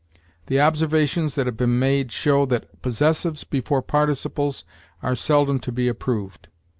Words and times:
The 0.47 0.59
observations 0.59 1.35
that 1.35 1.45
have 1.45 1.57
been 1.57 1.77
made 1.77 2.11
show 2.11 2.47
that 2.47 2.81
possessives 2.81 3.43
before 3.47 3.83
participles 3.83 4.63
are 5.03 5.13
seldom 5.13 5.59
to 5.59 5.71
be 5.71 5.87
approved. 5.87 6.47